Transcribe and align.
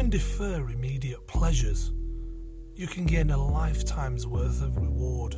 can 0.00 0.08
defer 0.08 0.70
immediate 0.70 1.26
pleasures, 1.26 1.92
you 2.74 2.86
can 2.86 3.04
gain 3.04 3.30
a 3.30 3.36
lifetime's 3.36 4.26
worth 4.26 4.62
of 4.62 4.78
reward. 4.78 5.34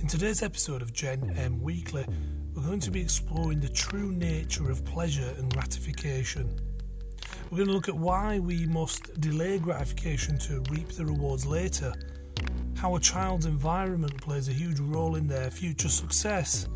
In 0.00 0.06
today's 0.06 0.40
episode 0.40 0.82
of 0.82 0.92
Gen 0.92 1.34
M 1.36 1.60
Weekly, 1.60 2.06
we're 2.54 2.62
going 2.62 2.78
to 2.78 2.92
be 2.92 3.00
exploring 3.00 3.58
the 3.58 3.68
true 3.68 4.12
nature 4.12 4.70
of 4.70 4.84
pleasure 4.84 5.34
and 5.36 5.52
gratification. 5.52 6.56
We're 7.50 7.56
going 7.56 7.66
to 7.66 7.74
look 7.74 7.88
at 7.88 7.96
why 7.96 8.38
we 8.38 8.66
must 8.66 9.20
delay 9.20 9.58
gratification 9.58 10.38
to 10.38 10.62
reap 10.70 10.90
the 10.90 11.04
rewards 11.04 11.44
later, 11.44 11.92
how 12.76 12.94
a 12.94 13.00
child's 13.00 13.46
environment 13.46 14.16
plays 14.22 14.48
a 14.48 14.52
huge 14.52 14.78
role 14.78 15.16
in 15.16 15.26
their 15.26 15.50
future 15.50 15.88
success, 15.88 16.68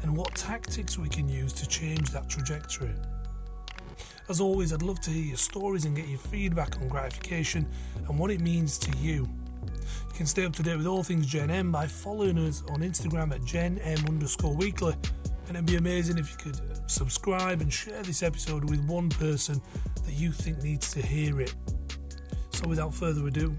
and 0.00 0.16
what 0.16 0.34
tactics 0.34 0.96
we 0.96 1.10
can 1.10 1.28
use 1.28 1.52
to 1.52 1.68
change 1.68 2.12
that 2.12 2.30
trajectory. 2.30 2.94
As 4.28 4.40
always, 4.40 4.72
I'd 4.72 4.82
love 4.82 5.00
to 5.02 5.10
hear 5.10 5.24
your 5.24 5.36
stories 5.36 5.84
and 5.84 5.94
get 5.94 6.08
your 6.08 6.18
feedback 6.18 6.80
on 6.80 6.88
gratification 6.88 7.64
and 8.08 8.18
what 8.18 8.32
it 8.32 8.40
means 8.40 8.76
to 8.78 8.96
you. 8.98 9.28
You 9.62 10.14
can 10.14 10.26
stay 10.26 10.44
up 10.44 10.52
to 10.54 10.64
date 10.64 10.76
with 10.76 10.86
all 10.86 11.04
things 11.04 11.26
Gen 11.26 11.48
M 11.48 11.70
by 11.70 11.86
following 11.86 12.36
us 12.38 12.64
on 12.70 12.80
Instagram 12.80 13.32
at 13.32 13.44
Gen 13.44 13.78
M 13.78 13.98
underscore 14.08 14.54
weekly. 14.54 14.94
And 15.46 15.56
it'd 15.56 15.66
be 15.66 15.76
amazing 15.76 16.18
if 16.18 16.28
you 16.28 16.36
could 16.38 16.56
uh, 16.56 16.86
subscribe 16.88 17.60
and 17.60 17.72
share 17.72 18.02
this 18.02 18.24
episode 18.24 18.68
with 18.68 18.84
one 18.88 19.10
person 19.10 19.60
that 20.04 20.14
you 20.14 20.32
think 20.32 20.60
needs 20.60 20.90
to 20.92 21.00
hear 21.00 21.40
it. 21.40 21.54
So, 22.50 22.66
without 22.66 22.92
further 22.92 23.28
ado, 23.28 23.56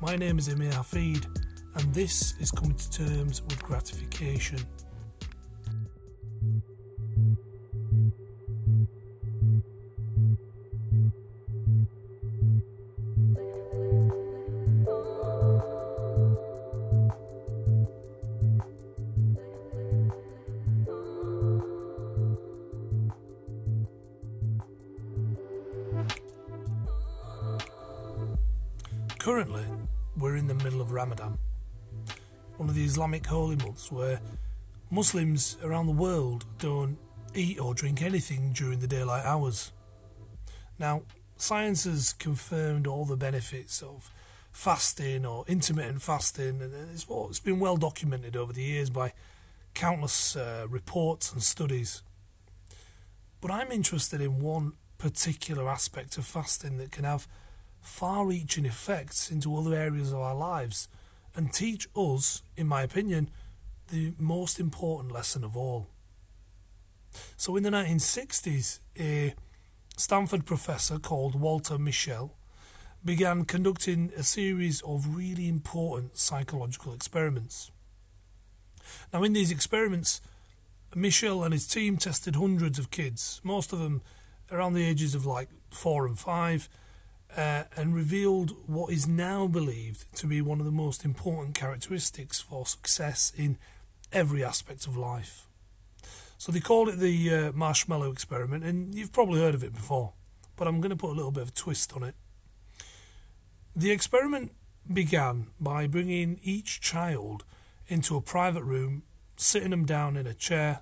my 0.00 0.16
name 0.16 0.38
is 0.38 0.48
Emir 0.48 0.70
Hafid, 0.70 1.26
and 1.74 1.94
this 1.94 2.32
is 2.40 2.50
Coming 2.50 2.76
to 2.76 2.90
Terms 2.90 3.42
with 3.42 3.62
Gratification. 3.62 4.60
Ramadan, 30.98 31.38
one 32.56 32.68
of 32.68 32.74
the 32.74 32.84
Islamic 32.84 33.24
holy 33.24 33.54
months 33.54 33.92
where 33.92 34.20
Muslims 34.90 35.56
around 35.62 35.86
the 35.86 35.92
world 35.92 36.44
don't 36.58 36.98
eat 37.34 37.60
or 37.60 37.72
drink 37.72 38.02
anything 38.02 38.52
during 38.52 38.80
the 38.80 38.88
daylight 38.88 39.24
hours. 39.24 39.70
Now, 40.76 41.02
science 41.36 41.84
has 41.84 42.12
confirmed 42.12 42.88
all 42.88 43.04
the 43.04 43.16
benefits 43.16 43.80
of 43.80 44.10
fasting 44.50 45.24
or 45.24 45.44
intermittent 45.46 46.02
fasting, 46.02 46.60
and 46.60 46.74
it's, 46.92 47.04
been 47.38 47.60
well 47.60 47.76
documented 47.76 48.34
over 48.34 48.52
the 48.52 48.64
years 48.64 48.90
by 48.90 49.12
countless 49.74 50.34
uh, 50.34 50.66
reports 50.68 51.32
and 51.32 51.44
studies. 51.44 52.02
But 53.40 53.52
I'm 53.52 53.70
interested 53.70 54.20
in 54.20 54.40
one 54.40 54.72
particular 54.98 55.68
aspect 55.68 56.18
of 56.18 56.26
fasting 56.26 56.78
that 56.78 56.90
can 56.90 57.04
have 57.04 57.28
far 57.80 58.26
reaching 58.26 58.66
effects 58.66 59.30
into 59.30 59.56
other 59.56 59.74
areas 59.74 60.12
of 60.12 60.18
our 60.18 60.34
lives 60.34 60.88
and 61.34 61.52
teach 61.52 61.88
us, 61.94 62.42
in 62.56 62.66
my 62.66 62.82
opinion, 62.82 63.30
the 63.90 64.12
most 64.18 64.60
important 64.60 65.12
lesson 65.12 65.44
of 65.44 65.56
all. 65.56 65.88
So, 67.36 67.56
in 67.56 67.62
the 67.62 67.70
1960s, 67.70 68.80
a 68.98 69.34
Stanford 69.96 70.46
professor 70.46 70.98
called 70.98 71.40
Walter 71.40 71.78
Mischel 71.78 72.30
began 73.04 73.44
conducting 73.44 74.12
a 74.16 74.22
series 74.22 74.80
of 74.82 75.16
really 75.16 75.48
important 75.48 76.16
psychological 76.18 76.92
experiments. 76.92 77.70
Now, 79.12 79.22
in 79.22 79.32
these 79.32 79.50
experiments, 79.50 80.20
Mischel 80.94 81.44
and 81.44 81.52
his 81.52 81.66
team 81.66 81.96
tested 81.96 82.36
hundreds 82.36 82.78
of 82.78 82.90
kids, 82.90 83.40
most 83.44 83.72
of 83.72 83.78
them 83.78 84.02
around 84.50 84.74
the 84.74 84.84
ages 84.84 85.14
of 85.14 85.26
like 85.26 85.48
four 85.70 86.06
and 86.06 86.18
five, 86.18 86.68
uh, 87.36 87.64
and 87.76 87.94
revealed 87.94 88.54
what 88.66 88.92
is 88.92 89.06
now 89.06 89.46
believed 89.46 90.14
to 90.16 90.26
be 90.26 90.40
one 90.40 90.60
of 90.60 90.66
the 90.66 90.72
most 90.72 91.04
important 91.04 91.54
characteristics 91.54 92.40
for 92.40 92.66
success 92.66 93.32
in 93.36 93.58
every 94.12 94.42
aspect 94.42 94.86
of 94.86 94.96
life. 94.96 95.46
So 96.38 96.52
they 96.52 96.60
called 96.60 96.88
it 96.88 96.98
the 96.98 97.34
uh, 97.34 97.52
marshmallow 97.52 98.10
experiment, 98.10 98.64
and 98.64 98.94
you've 98.94 99.12
probably 99.12 99.40
heard 99.40 99.54
of 99.54 99.64
it 99.64 99.74
before, 99.74 100.12
but 100.56 100.68
I'm 100.68 100.80
going 100.80 100.90
to 100.90 100.96
put 100.96 101.10
a 101.10 101.14
little 101.14 101.32
bit 101.32 101.42
of 101.42 101.48
a 101.48 101.52
twist 101.52 101.92
on 101.94 102.02
it. 102.02 102.14
The 103.74 103.90
experiment 103.90 104.52
began 104.90 105.48
by 105.60 105.86
bringing 105.86 106.40
each 106.42 106.80
child 106.80 107.44
into 107.88 108.16
a 108.16 108.20
private 108.20 108.62
room, 108.62 109.02
sitting 109.36 109.70
them 109.70 109.84
down 109.84 110.16
in 110.16 110.26
a 110.26 110.34
chair, 110.34 110.80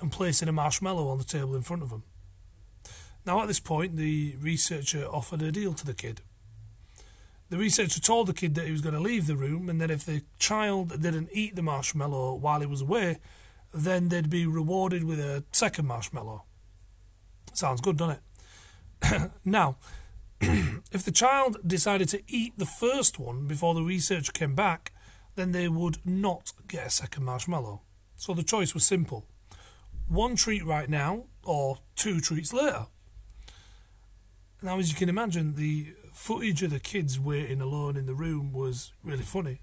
and 0.00 0.12
placing 0.12 0.48
a 0.48 0.52
marshmallow 0.52 1.08
on 1.08 1.18
the 1.18 1.24
table 1.24 1.54
in 1.54 1.62
front 1.62 1.82
of 1.82 1.90
them. 1.90 2.02
Now, 3.26 3.42
at 3.42 3.48
this 3.48 3.60
point, 3.60 3.96
the 3.96 4.36
researcher 4.40 5.04
offered 5.04 5.42
a 5.42 5.50
deal 5.50 5.74
to 5.74 5.84
the 5.84 5.94
kid. 5.94 6.20
The 7.48 7.58
researcher 7.58 8.00
told 8.00 8.28
the 8.28 8.34
kid 8.34 8.54
that 8.54 8.66
he 8.66 8.72
was 8.72 8.80
going 8.80 8.94
to 8.94 9.00
leave 9.00 9.26
the 9.26 9.36
room 9.36 9.68
and 9.68 9.80
that 9.80 9.90
if 9.90 10.04
the 10.04 10.22
child 10.38 11.02
didn't 11.02 11.30
eat 11.32 11.56
the 11.56 11.62
marshmallow 11.62 12.34
while 12.34 12.60
he 12.60 12.66
was 12.66 12.82
away, 12.82 13.18
then 13.74 14.08
they'd 14.08 14.30
be 14.30 14.46
rewarded 14.46 15.04
with 15.04 15.18
a 15.18 15.44
second 15.52 15.86
marshmallow. 15.86 16.44
Sounds 17.52 17.80
good, 17.80 17.96
doesn't 17.96 18.18
it? 19.02 19.30
now, 19.44 19.76
if 20.40 21.04
the 21.04 21.12
child 21.12 21.58
decided 21.66 22.08
to 22.10 22.22
eat 22.28 22.56
the 22.56 22.66
first 22.66 23.18
one 23.18 23.46
before 23.46 23.74
the 23.74 23.82
researcher 23.82 24.32
came 24.32 24.54
back, 24.54 24.92
then 25.34 25.52
they 25.52 25.68
would 25.68 25.98
not 26.04 26.52
get 26.68 26.86
a 26.86 26.90
second 26.90 27.24
marshmallow. 27.24 27.82
So 28.16 28.34
the 28.34 28.42
choice 28.42 28.72
was 28.72 28.84
simple 28.84 29.26
one 30.08 30.36
treat 30.36 30.64
right 30.64 30.88
now 30.88 31.24
or 31.42 31.78
two 31.96 32.20
treats 32.20 32.52
later. 32.52 32.86
Now, 34.62 34.78
as 34.78 34.90
you 34.90 34.96
can 34.96 35.08
imagine, 35.08 35.54
the 35.54 35.92
footage 36.12 36.62
of 36.62 36.70
the 36.70 36.80
kids 36.80 37.20
waiting 37.20 37.60
alone 37.60 37.96
in 37.96 38.06
the 38.06 38.14
room 38.14 38.52
was 38.52 38.92
really 39.04 39.22
funny. 39.22 39.60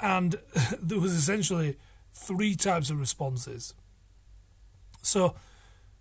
And 0.00 0.36
there 0.82 0.98
was 0.98 1.12
essentially 1.12 1.76
three 2.12 2.56
types 2.56 2.90
of 2.90 2.98
responses. 2.98 3.74
So, 5.02 5.36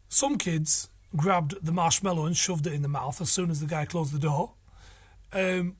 some 0.08 0.38
kids 0.38 0.90
grabbed 1.16 1.64
the 1.64 1.72
marshmallow 1.72 2.26
and 2.26 2.36
shoved 2.36 2.66
it 2.66 2.74
in 2.74 2.82
the 2.82 2.88
mouth 2.88 3.22
as 3.22 3.30
soon 3.30 3.52
as 3.52 3.60
the 3.60 3.68
guy 3.68 3.86
closed 3.86 4.14
the 4.14 4.20
door. 4.20 4.54
Um, 5.32 5.76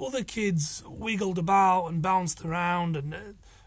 other 0.00 0.24
kids 0.24 0.82
wiggled 0.86 1.38
about 1.38 1.86
and 1.86 2.02
bounced 2.02 2.44
around 2.44 2.96
and 2.96 3.14
uh, 3.14 3.18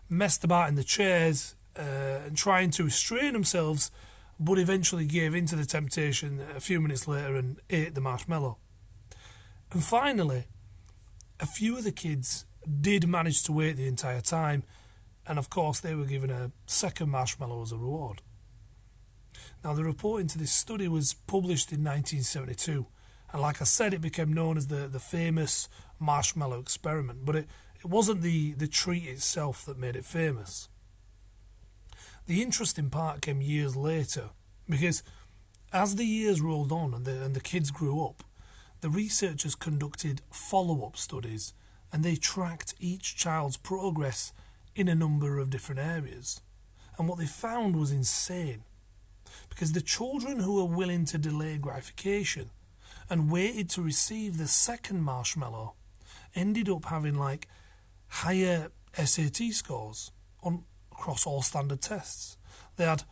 messed 0.09 0.43
about 0.43 0.69
in 0.69 0.75
the 0.75 0.83
chairs 0.83 1.55
uh, 1.77 2.21
and 2.25 2.37
trying 2.37 2.71
to 2.71 2.83
restrain 2.83 3.33
themselves 3.33 3.91
but 4.39 4.59
eventually 4.59 5.05
gave 5.05 5.33
in 5.33 5.45
to 5.47 5.55
the 5.55 5.65
temptation 5.65 6.41
a 6.55 6.59
few 6.59 6.81
minutes 6.81 7.07
later 7.07 7.35
and 7.35 7.59
ate 7.69 7.95
the 7.95 8.01
marshmallow. 8.01 8.57
And 9.71 9.83
finally, 9.83 10.45
a 11.39 11.45
few 11.45 11.77
of 11.77 11.83
the 11.83 11.91
kids 11.91 12.45
did 12.81 13.07
manage 13.07 13.43
to 13.43 13.51
wait 13.51 13.77
the 13.77 13.87
entire 13.87 14.21
time, 14.21 14.63
and 15.27 15.39
of 15.39 15.49
course, 15.49 15.79
they 15.79 15.95
were 15.95 16.05
given 16.05 16.29
a 16.29 16.51
second 16.65 17.09
marshmallow 17.09 17.61
as 17.61 17.71
a 17.71 17.77
reward. 17.77 18.21
Now, 19.63 19.73
the 19.73 19.83
report 19.83 20.21
into 20.21 20.37
this 20.37 20.51
study 20.51 20.87
was 20.87 21.13
published 21.13 21.71
in 21.71 21.83
1972, 21.83 22.85
and 23.31 23.41
like 23.41 23.61
I 23.61 23.65
said, 23.65 23.93
it 23.93 24.01
became 24.01 24.31
known 24.31 24.57
as 24.57 24.67
the, 24.67 24.87
the 24.87 24.99
famous 24.99 25.67
marshmallow 25.99 26.59
experiment, 26.59 27.25
but 27.25 27.35
it, 27.35 27.47
it 27.79 27.85
wasn't 27.85 28.21
the, 28.21 28.53
the 28.53 28.67
treat 28.67 29.03
itself 29.03 29.65
that 29.65 29.77
made 29.77 29.95
it 29.95 30.05
famous. 30.05 30.69
The 32.27 32.41
interesting 32.41 32.89
part 32.89 33.21
came 33.21 33.41
years 33.41 33.75
later 33.75 34.29
because 34.67 35.03
as 35.71 35.95
the 35.95 36.05
years 36.05 36.41
rolled 36.41 36.71
on 36.71 36.93
and 36.93 37.05
the, 37.05 37.23
and 37.23 37.35
the 37.35 37.39
kids 37.39 37.69
grew 37.69 38.03
up, 38.03 38.23
the 38.81 38.89
researchers 38.89 39.53
conducted 39.53 40.21
follow 40.31 40.85
up 40.85 40.97
studies 40.97 41.53
and 41.93 42.03
they 42.03 42.15
tracked 42.15 42.73
each 42.79 43.15
child's 43.15 43.57
progress 43.57 44.33
in 44.75 44.87
a 44.87 44.95
number 44.95 45.37
of 45.37 45.51
different 45.51 45.79
areas. 45.79 46.41
And 46.97 47.07
what 47.07 47.19
they 47.19 47.27
found 47.27 47.75
was 47.75 47.91
insane 47.91 48.63
because 49.49 49.73
the 49.73 49.81
children 49.81 50.39
who 50.39 50.55
were 50.55 50.75
willing 50.75 51.05
to 51.05 51.17
delay 51.19 51.57
gratification 51.57 52.49
and 53.07 53.31
waited 53.31 53.69
to 53.71 53.81
receive 53.81 54.37
the 54.37 54.47
second 54.47 55.03
marshmallow 55.03 55.73
ended 56.33 56.69
up 56.69 56.85
having 56.85 57.15
like 57.15 57.47
higher 58.07 58.69
SAT 58.93 59.37
scores 59.51 60.11
on 60.41 60.63
across 60.97 61.25
all 61.25 61.41
standard 61.41 61.81
tests. 61.81 62.37
They 62.77 62.85
had 62.85 63.03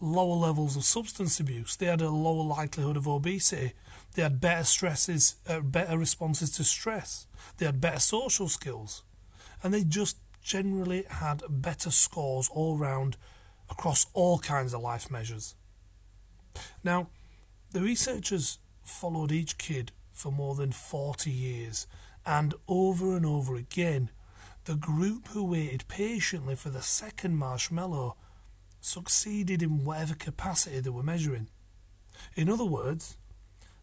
lower 0.00 0.34
levels 0.34 0.76
of 0.76 0.84
substance 0.84 1.38
abuse. 1.38 1.76
They 1.76 1.86
had 1.86 2.00
a 2.00 2.10
lower 2.10 2.44
likelihood 2.44 2.96
of 2.96 3.06
obesity. 3.06 3.72
They 4.14 4.22
had 4.22 4.40
better 4.40 4.64
stresses, 4.64 5.36
uh, 5.48 5.60
better 5.60 5.96
responses 5.96 6.50
to 6.52 6.64
stress. 6.64 7.26
They 7.56 7.66
had 7.66 7.80
better 7.80 8.00
social 8.00 8.48
skills, 8.48 9.02
and 9.62 9.72
they 9.72 9.84
just 9.84 10.16
generally 10.42 11.04
had 11.08 11.42
better 11.48 11.90
scores 11.90 12.48
all 12.52 12.76
round 12.76 13.16
across 13.70 14.06
all 14.12 14.38
kinds 14.38 14.74
of 14.74 14.80
life 14.80 15.10
measures. 15.10 15.54
Now, 16.82 17.08
the 17.70 17.80
researchers 17.80 18.58
followed 18.84 19.32
each 19.32 19.56
kid 19.56 19.92
for 20.12 20.32
more 20.32 20.54
than 20.54 20.72
40 20.72 21.30
years, 21.30 21.86
and 22.26 22.54
over 22.68 23.16
and 23.16 23.24
over 23.24 23.54
again, 23.54 24.10
the 24.64 24.76
group 24.76 25.28
who 25.28 25.44
waited 25.44 25.88
patiently 25.88 26.54
for 26.54 26.70
the 26.70 26.82
second 26.82 27.36
marshmallow 27.36 28.16
succeeded 28.80 29.62
in 29.62 29.84
whatever 29.84 30.14
capacity 30.14 30.80
they 30.80 30.90
were 30.90 31.02
measuring. 31.02 31.48
In 32.36 32.48
other 32.48 32.64
words, 32.64 33.16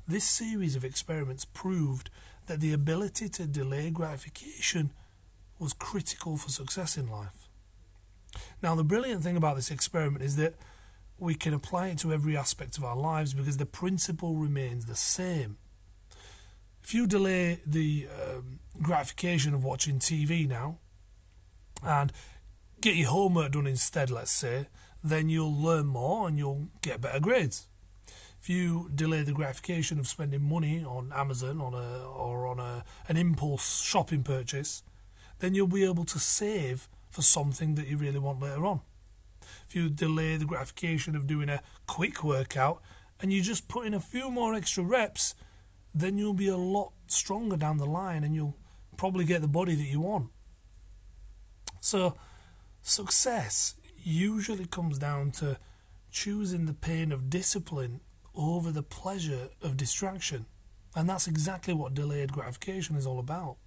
this 0.07 0.23
series 0.23 0.75
of 0.75 0.85
experiments 0.85 1.45
proved 1.45 2.09
that 2.47 2.61
the 2.61 2.73
ability 2.73 3.29
to 3.29 3.45
delay 3.45 3.89
gratification 3.89 4.91
was 5.59 5.73
critical 5.73 6.37
for 6.37 6.49
success 6.49 6.97
in 6.97 7.07
life. 7.07 7.49
Now, 8.61 8.75
the 8.75 8.83
brilliant 8.83 9.23
thing 9.23 9.37
about 9.37 9.55
this 9.55 9.71
experiment 9.71 10.23
is 10.23 10.35
that 10.37 10.55
we 11.17 11.35
can 11.35 11.53
apply 11.53 11.89
it 11.89 11.99
to 11.99 12.13
every 12.13 12.37
aspect 12.37 12.77
of 12.77 12.83
our 12.83 12.95
lives 12.95 13.33
because 13.33 13.57
the 13.57 13.65
principle 13.65 14.35
remains 14.35 14.85
the 14.85 14.95
same. 14.95 15.57
If 16.89 16.95
you 16.95 17.05
delay 17.05 17.59
the 17.67 18.07
um, 18.19 18.61
gratification 18.81 19.53
of 19.53 19.63
watching 19.63 19.99
TV 19.99 20.47
now 20.47 20.79
and 21.83 22.11
get 22.81 22.95
your 22.95 23.09
homework 23.09 23.51
done 23.51 23.67
instead, 23.67 24.09
let's 24.09 24.31
say, 24.31 24.69
then 25.03 25.29
you'll 25.29 25.55
learn 25.55 25.85
more 25.85 26.27
and 26.27 26.35
you'll 26.35 26.69
get 26.81 26.99
better 26.99 27.19
grades. 27.19 27.67
If 28.41 28.49
you 28.49 28.89
delay 28.95 29.21
the 29.21 29.33
gratification 29.33 29.99
of 29.99 30.07
spending 30.07 30.41
money 30.41 30.83
on 30.83 31.13
Amazon 31.13 31.61
on 31.61 31.75
a, 31.75 32.07
or 32.07 32.47
on 32.47 32.59
a, 32.59 32.83
an 33.07 33.17
impulse 33.17 33.83
shopping 33.83 34.23
purchase, 34.23 34.81
then 35.37 35.53
you'll 35.53 35.67
be 35.67 35.85
able 35.85 36.05
to 36.05 36.17
save 36.17 36.89
for 37.11 37.21
something 37.21 37.75
that 37.75 37.85
you 37.85 37.97
really 37.97 38.17
want 38.17 38.41
later 38.41 38.65
on. 38.65 38.81
If 39.67 39.75
you 39.75 39.91
delay 39.91 40.37
the 40.37 40.45
gratification 40.45 41.15
of 41.15 41.27
doing 41.27 41.49
a 41.49 41.61
quick 41.85 42.23
workout 42.23 42.81
and 43.21 43.31
you 43.31 43.43
just 43.43 43.67
put 43.67 43.85
in 43.85 43.93
a 43.93 43.99
few 43.99 44.31
more 44.31 44.55
extra 44.55 44.83
reps, 44.83 45.35
then 45.93 46.17
you'll 46.17 46.33
be 46.33 46.47
a 46.47 46.57
lot 46.57 46.93
stronger 47.07 47.57
down 47.57 47.77
the 47.77 47.85
line 47.85 48.23
and 48.23 48.35
you'll 48.35 48.57
probably 48.97 49.25
get 49.25 49.41
the 49.41 49.47
body 49.47 49.75
that 49.75 49.87
you 49.87 50.01
want. 50.01 50.29
So, 51.81 52.17
success 52.81 53.75
usually 54.03 54.65
comes 54.65 54.99
down 54.99 55.31
to 55.31 55.57
choosing 56.11 56.65
the 56.65 56.73
pain 56.73 57.11
of 57.11 57.29
discipline 57.29 58.01
over 58.35 58.71
the 58.71 58.83
pleasure 58.83 59.49
of 59.61 59.77
distraction. 59.77 60.45
And 60.95 61.09
that's 61.09 61.27
exactly 61.27 61.73
what 61.73 61.93
delayed 61.93 62.31
gratification 62.31 62.95
is 62.95 63.05
all 63.05 63.19
about. 63.19 63.57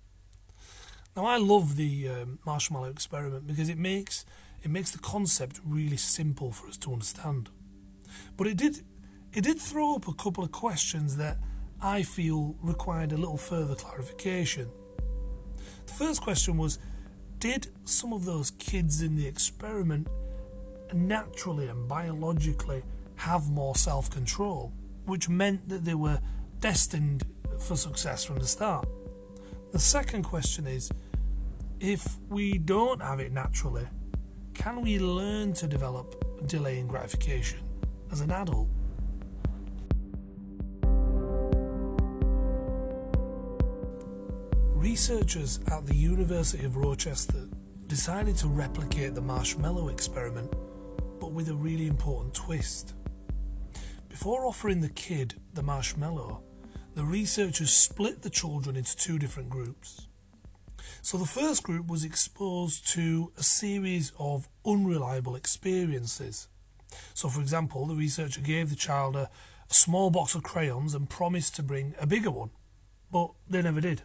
Now, 1.17 1.27
I 1.27 1.37
love 1.37 1.77
the 1.77 2.09
um, 2.09 2.39
marshmallow 2.45 2.89
experiment 2.89 3.47
because 3.47 3.69
it 3.69 3.79
makes 3.79 4.25
it 4.63 4.71
makes 4.71 4.93
the 4.93 4.99
concept 4.99 5.61
really 5.65 5.97
simple 5.97 6.53
for 6.53 6.69
us 6.69 6.77
to 6.79 6.93
understand. 6.93 7.51
But 8.37 8.47
it 8.47 8.57
did 8.57 8.85
it 9.35 9.43
did 9.43 9.59
throw 9.59 9.95
up 9.95 10.09
a 10.09 10.15
couple 10.15 10.45
of 10.45 10.53
questions 10.53 11.17
that 11.17 11.39
I 11.85 12.05
feel 12.05 12.55
required 12.63 13.11
a 13.11 13.17
little 13.17 13.37
further 13.37 13.75
clarification. 13.75 14.69
The 15.87 15.93
first 15.93 16.23
question 16.23 16.57
was 16.57 16.79
Did 17.41 17.67
some 17.85 18.13
of 18.13 18.25
those 18.25 18.53
kids 18.53 19.03
in 19.03 19.17
the 19.17 19.27
experiment 19.27 20.07
naturally 20.93 21.67
and 21.67 21.89
biologically 21.89 22.85
have 23.17 23.51
more 23.51 23.75
self 23.75 24.09
control, 24.11 24.73
which 25.07 25.29
meant 25.29 25.69
that 25.69 25.85
they 25.85 25.97
were 25.97 26.21
destined 26.61 27.25
for 27.59 27.77
success 27.77 28.25
from 28.25 28.39
the 28.39 28.47
start? 28.47 28.87
The 29.73 29.81
second 29.81 30.23
question 30.23 30.69
is 30.69 30.89
if 31.81 32.17
we 32.29 32.59
don't 32.59 33.03
have 33.03 33.19
it 33.19 33.33
naturally, 33.33 33.89
can 34.55 34.83
we 34.83 35.01
learn 35.01 35.53
to 35.55 35.67
develop 35.67 36.47
delaying 36.47 36.87
gratification 36.87 37.59
as 38.13 38.21
an 38.21 38.31
adult? 38.31 38.69
Researchers 44.83 45.61
at 45.71 45.87
the 45.87 45.95
University 45.95 46.65
of 46.65 46.77
Rochester 46.77 47.47
decided 47.87 48.37
to 48.39 48.49
replicate 48.49 49.15
the 49.15 49.21
marshmallow 49.21 49.91
experiment, 49.91 50.53
but 51.21 51.31
with 51.31 51.49
a 51.49 51.55
really 51.55 51.87
important 51.87 52.35
twist. 52.35 52.95
Before 54.09 54.45
offering 54.45 54.81
the 54.81 54.89
kid 54.89 55.35
the 55.55 55.63
marshmallow, 55.63 56.43
the 56.97 57.05
researchers 57.05 57.73
split 57.73 58.23
the 58.23 58.29
children 58.29 58.75
into 58.75 58.97
two 58.97 59.21
different 59.21 59.51
groups. 59.51 60.09
So 61.01 61.17
the 61.17 61.27
first 61.27 61.63
group 61.63 61.87
was 61.87 62.05
exposed 62.05 62.89
to 62.89 63.33
a 63.39 63.45
series 63.45 64.11
of 64.19 64.49
unreliable 64.67 65.37
experiences. 65.37 66.49
So, 67.15 67.29
for 67.29 67.41
example, 67.41 67.87
the 67.87 67.95
researcher 67.95 68.41
gave 68.41 68.69
the 68.69 68.75
child 68.75 69.15
a, 69.15 69.31
a 69.71 69.75
small 69.75 70.11
box 70.11 70.35
of 70.35 70.43
crayons 70.43 70.93
and 70.93 71.09
promised 71.09 71.55
to 71.55 71.63
bring 71.63 71.95
a 72.01 72.07
bigger 72.07 72.33
one, 72.33 72.51
but 73.13 73.31
they 73.49 73.63
never 73.63 73.81
did. 73.81 74.03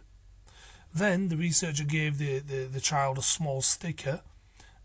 Then 0.98 1.28
the 1.28 1.36
researcher 1.36 1.84
gave 1.84 2.18
the, 2.18 2.40
the, 2.40 2.64
the 2.64 2.80
child 2.80 3.18
a 3.18 3.22
small 3.22 3.62
sticker 3.62 4.22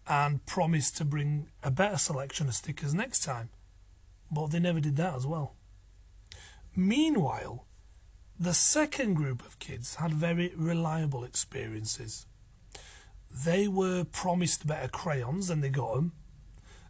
and 0.07 0.45
promised 0.45 0.95
to 0.97 1.05
bring 1.05 1.47
a 1.63 1.71
better 1.71 1.97
selection 1.97 2.47
of 2.47 2.53
stickers 2.53 2.93
next 2.93 3.23
time. 3.23 3.49
But 4.31 4.51
they 4.51 4.59
never 4.59 4.79
did 4.79 4.95
that 4.97 5.15
as 5.15 5.25
well. 5.25 5.55
Meanwhile, 6.75 7.65
the 8.39 8.53
second 8.53 9.15
group 9.15 9.43
of 9.43 9.57
kids 9.57 9.95
had 9.95 10.13
very 10.13 10.53
reliable 10.55 11.23
experiences. 11.23 12.27
They 13.31 13.67
were 13.67 14.03
promised 14.03 14.67
better 14.67 14.89
crayons 14.89 15.49
and 15.49 15.63
they 15.63 15.69
got 15.69 15.95
them, 15.95 16.11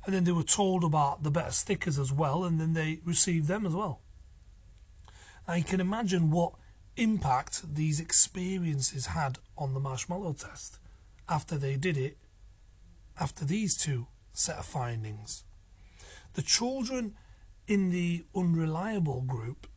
and 0.06 0.14
then 0.14 0.25
they 0.25 0.34
were 0.34 0.44
told 0.44 0.84
about 0.84 1.24
the 1.24 1.31
better 1.31 1.52
stickers 1.52 1.98
as 1.98 2.12
well, 2.12 2.44
and 2.44 2.60
then 2.60 2.74
they 2.74 3.00
received 3.06 3.48
them 3.48 3.66
as 3.66 3.74
well. 3.74 4.02
Now 5.48 5.54
you 5.54 5.64
can 5.64 5.80
imagine 5.80 6.30
what 6.30 6.56
impact 6.95 7.75
these 7.75 8.00
experiences 8.00 9.07
had 9.07 9.40
on 9.57 9.74
the 9.74 9.80
marshmallow 9.80 10.34
test 10.34 10.80
after 11.28 11.57
they 11.57 11.75
did 11.75 11.98
it, 11.98 12.18
after 13.19 13.45
these 13.45 13.78
two 13.78 14.07
set 14.34 14.57
of 14.57 14.66
findings. 14.66 15.44
The 16.34 16.42
children 16.42 17.16
in 17.68 17.92
the 17.92 18.25
unreliable 18.36 19.22
group 19.22 19.68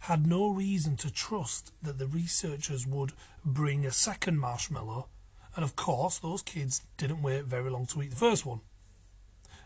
had 0.00 0.26
no 0.26 0.48
reason 0.48 0.96
to 0.96 1.12
trust 1.12 1.72
that 1.82 1.98
the 1.98 2.06
researchers 2.06 2.86
would 2.86 3.12
bring 3.44 3.84
a 3.84 3.90
second 3.90 4.38
marshmallow, 4.38 5.08
and 5.54 5.64
of 5.64 5.76
course, 5.76 6.18
those 6.18 6.42
kids 6.42 6.82
didn't 6.96 7.22
wait 7.22 7.44
very 7.44 7.70
long 7.70 7.86
to 7.86 8.02
eat 8.02 8.10
the 8.10 8.16
first 8.16 8.44
one. 8.44 8.60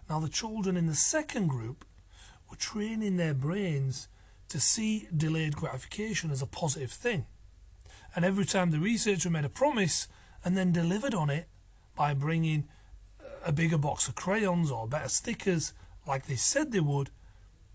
Now, 0.08 0.20
the 0.20 0.28
children 0.28 0.76
in 0.76 0.87
the 0.87 0.94
second 0.94 1.49
group 1.49 1.84
were 2.49 2.56
training 2.56 3.16
their 3.16 3.34
brains 3.34 4.08
to 4.50 4.61
see 4.61 5.09
delayed 5.16 5.57
gratification 5.57 6.30
as 6.30 6.42
a 6.42 6.47
positive 6.47 6.92
thing. 6.92 7.26
And 8.14 8.25
every 8.25 8.45
time 8.45 8.71
the 8.71 8.78
researcher 8.78 9.30
made 9.30 9.45
a 9.45 9.49
promise 9.49 10.09
and 10.45 10.57
then 10.57 10.73
delivered 10.73 11.14
on 11.14 11.30
it 11.30 11.49
by 11.97 12.14
bringing 12.14 12.69
a 13.45 13.52
bigger 13.52 13.78
box 13.78 14.09
of 14.09 14.14
crayons 14.14 14.71
or 14.71 14.87
better 14.87 15.09
stickers, 15.09 15.73
like 16.07 16.26
they 16.26 16.37
said 16.37 16.73
they 16.73 16.80
would, 16.80 17.11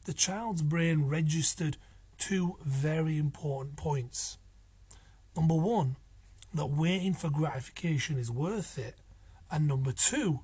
the 0.05 0.13
child's 0.13 0.62
brain 0.62 1.08
registered 1.08 1.77
two 2.17 2.58
very 2.63 3.17
important 3.17 3.77
points. 3.77 4.38
Number 5.36 5.55
one, 5.55 5.96
that 6.53 6.67
waiting 6.67 7.13
for 7.13 7.29
gratification 7.29 8.17
is 8.17 8.32
worth 8.32 8.77
it. 8.77 8.96
And 9.51 9.67
number 9.67 9.91
two, 9.91 10.41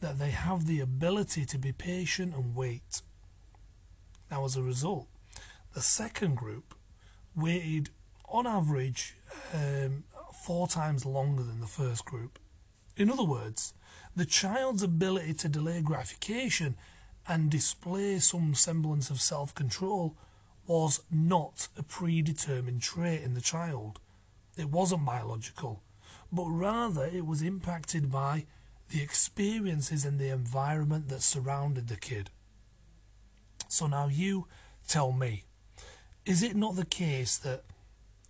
that 0.00 0.18
they 0.18 0.30
have 0.30 0.66
the 0.66 0.80
ability 0.80 1.44
to 1.46 1.58
be 1.58 1.72
patient 1.72 2.34
and 2.34 2.54
wait. 2.54 3.02
Now, 4.30 4.44
as 4.44 4.56
a 4.56 4.62
result, 4.62 5.08
the 5.74 5.80
second 5.80 6.36
group 6.36 6.74
waited 7.34 7.88
on 8.28 8.46
average 8.46 9.16
um, 9.54 10.04
four 10.32 10.66
times 10.68 11.06
longer 11.06 11.42
than 11.42 11.60
the 11.60 11.66
first 11.66 12.04
group. 12.04 12.38
In 12.96 13.10
other 13.10 13.24
words, 13.24 13.74
the 14.14 14.26
child's 14.26 14.82
ability 14.82 15.34
to 15.34 15.48
delay 15.48 15.80
gratification 15.80 16.76
and 17.26 17.50
display 17.50 18.18
some 18.18 18.54
semblance 18.54 19.08
of 19.10 19.20
self 19.20 19.54
control 19.54 20.16
was 20.66 21.02
not 21.10 21.68
a 21.78 21.82
predetermined 21.82 22.82
trait 22.82 23.22
in 23.22 23.34
the 23.34 23.40
child. 23.40 24.00
It 24.56 24.70
wasn't 24.70 25.06
biological, 25.06 25.82
but 26.30 26.48
rather 26.48 27.04
it 27.06 27.26
was 27.26 27.42
impacted 27.42 28.10
by 28.10 28.46
the 28.90 29.02
experiences 29.02 30.04
and 30.04 30.18
the 30.18 30.28
environment 30.28 31.08
that 31.08 31.22
surrounded 31.22 31.88
the 31.88 31.96
kid. 31.96 32.30
So 33.68 33.86
now 33.86 34.08
you 34.08 34.46
tell 34.86 35.12
me 35.12 35.44
is 36.24 36.42
it 36.42 36.56
not 36.56 36.76
the 36.76 36.84
case 36.84 37.36
that 37.38 37.64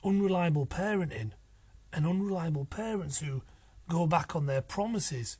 unreliable 0.05 0.67
parenting 0.67 1.33
and 1.93 2.07
unreliable 2.07 2.65
parents 2.65 3.21
who 3.21 3.43
go 3.89 4.07
back 4.07 4.35
on 4.35 4.47
their 4.47 4.63
promises 4.63 5.37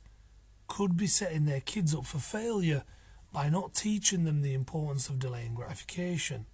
could 0.67 0.95
be 0.95 1.07
setting 1.07 1.45
their 1.45 1.61
kids 1.61 1.93
up 1.93 2.05
for 2.05 2.19
failure 2.19 2.83
by 3.31 3.49
not 3.49 3.73
teaching 3.73 4.23
them 4.23 4.41
the 4.41 4.53
importance 4.53 5.09
of 5.09 5.19
delaying 5.19 5.55
gratification? 5.55 6.45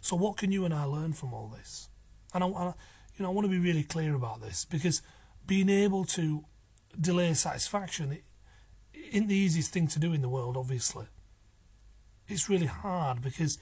So, 0.00 0.16
what 0.16 0.36
can 0.36 0.52
you 0.52 0.64
and 0.64 0.74
I 0.74 0.84
learn 0.84 1.12
from 1.12 1.32
all 1.32 1.48
this? 1.48 1.88
And 2.34 2.44
I, 2.44 2.46
you 2.46 2.74
know, 3.20 3.26
I 3.26 3.32
want 3.32 3.46
to 3.46 3.50
be 3.50 3.58
really 3.58 3.84
clear 3.84 4.14
about 4.14 4.40
this 4.40 4.64
because 4.64 5.02
being 5.46 5.68
able 5.68 6.04
to 6.04 6.44
delay 7.00 7.32
satisfaction 7.34 8.18
isn't 8.92 9.28
the 9.28 9.34
easiest 9.34 9.72
thing 9.72 9.88
to 9.88 9.98
do 9.98 10.12
in 10.12 10.22
the 10.22 10.28
world. 10.28 10.56
Obviously, 10.56 11.06
it's 12.26 12.48
really 12.48 12.66
hard 12.66 13.22
because 13.22 13.58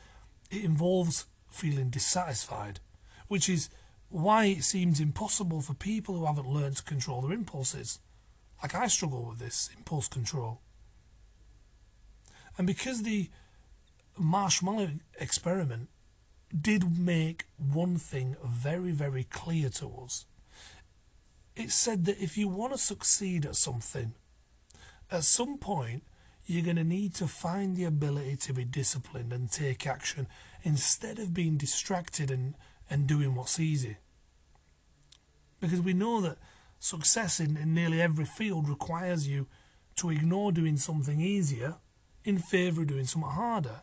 it 0.51 0.65
involves 0.65 1.27
feeling 1.49 1.91
dissatisfied, 1.91 2.81
which 3.29 3.49
is 3.49 3.69
why 4.09 4.47
it 4.47 4.63
seems 4.65 5.01
impossible 5.01 5.61
for 5.61 5.75
people 5.75 6.17
who 6.17 6.27
haven't 6.27 6.49
learned 6.49 6.77
to 6.77 6.83
control 6.83 7.23
their 7.23 7.33
impulses. 7.33 7.99
Like 8.63 8.75
I 8.75 8.87
struggle 8.87 9.27
with 9.27 9.39
this 9.39 9.71
impulse 9.77 10.09
control. 10.09 10.61
And 12.57 12.67
because 12.67 13.03
the 13.03 13.29
marshmallow 14.19 14.91
experiment 15.21 15.89
did 16.59 16.99
make 16.99 17.45
one 17.59 17.97
thing 17.97 18.37
very, 18.45 18.93
very 18.93 19.25
clear 19.25 19.69
to 19.69 19.93
us. 20.05 20.27
It 21.55 21.71
said 21.71 22.05
that 22.05 22.23
if 22.23 22.37
you 22.39 22.49
want 22.49 22.73
to 22.73 22.79
succeed 22.79 23.45
at 23.45 23.57
something, 23.57 24.15
at 25.11 25.25
some 25.25 25.59
point 25.59 26.05
you're 26.47 26.65
going 26.65 26.77
to 26.77 26.85
need 26.85 27.15
to 27.15 27.27
find 27.27 27.77
the 27.77 27.85
ability 27.85 28.37
to 28.37 28.53
be 28.53 28.65
disciplined 28.65 29.33
and 29.33 29.51
take 29.51 29.87
action 29.87 30.29
instead 30.63 31.19
of 31.19 31.35
being 31.35 31.57
distracted 31.57 32.31
and, 32.31 32.55
and 32.89 33.07
doing 33.07 33.35
what's 33.35 33.59
easy. 33.59 33.97
Because 35.61 35.81
we 35.81 35.93
know 35.93 36.21
that 36.21 36.39
success 36.79 37.41
in, 37.41 37.57
in 37.57 37.75
nearly 37.75 38.01
every 38.01 38.25
field 38.25 38.69
requires 38.69 39.27
you 39.27 39.49
to 39.97 40.11
ignore 40.11 40.53
doing 40.53 40.77
something 40.77 41.21
easier 41.21 41.77
in 42.23 42.39
favour 42.39 42.83
of 42.83 42.89
doing 42.89 43.07
something 43.07 43.31
harder. 43.31 43.83